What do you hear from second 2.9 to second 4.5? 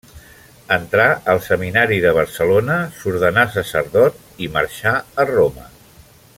s'ordenà sacerdot